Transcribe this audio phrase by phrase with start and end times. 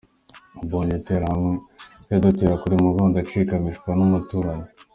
[0.65, 1.53] Mbonye Interahamwe
[2.07, 4.67] zidutera buri mugoroba ndacika mpishwa n’umuturanyi.